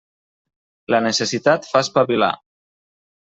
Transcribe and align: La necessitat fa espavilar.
La 0.93 1.01
necessitat 1.07 1.69
fa 1.73 1.83
espavilar. 1.87 2.31